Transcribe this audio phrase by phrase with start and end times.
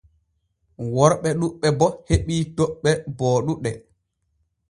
[0.95, 3.71] Worɓe ɗuuɓɓe bo heɓii toɓɓe booɗuɗe.